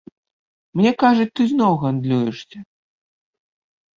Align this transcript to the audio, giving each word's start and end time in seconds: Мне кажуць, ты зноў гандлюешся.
Мне 0.79 0.91
кажуць, 1.03 1.27
ты 1.39 1.45
зноў 1.51 1.73
гандлюешся. 1.83 2.57